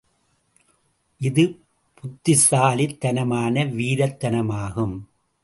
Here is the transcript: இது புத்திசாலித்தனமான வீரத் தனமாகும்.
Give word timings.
இது 1.21 1.43
புத்திசாலித்தனமான 1.95 3.65
வீரத் 3.65 4.19
தனமாகும். 4.19 4.97